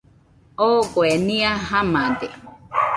[0.67, 2.27] Ogoe nɨa jamade